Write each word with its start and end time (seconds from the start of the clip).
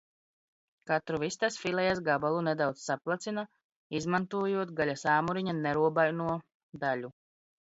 Katru 0.91 1.17
vistas 1.23 1.57
filejas 1.65 2.01
gabalu 2.07 2.39
nedaudz 2.47 2.85
saplacina, 2.87 3.43
izmantojot 4.01 4.73
gaļas 4.81 5.05
āmuriņa 5.19 5.57
nerobaino 5.61 6.41
daļu. 6.87 7.15